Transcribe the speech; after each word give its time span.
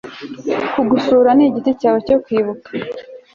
kugusura 0.73 1.29
nigiti 1.37 1.71
cyawe 1.81 1.99
cyo 2.07 2.17
kwibuka 2.23 2.69